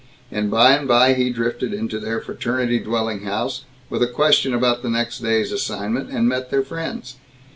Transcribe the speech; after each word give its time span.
And 0.31 0.49
by 0.49 0.71
and 0.73 0.87
by 0.87 1.13
he 1.13 1.29
drifted 1.29 1.75
into 1.75 1.99
their 1.99 2.19
fraternity 2.21 2.79
dwelling 2.79 3.21
house, 3.21 3.65
with 3.87 4.01
a 4.01 4.07
question 4.07 4.51
about 4.51 4.81
the 4.81 4.89
next 4.89 5.19
day's 5.19 5.51
assignment, 5.51 6.09
and 6.09 6.27
met 6.27 6.49
their 6.49 6.63
friends. 6.63 7.17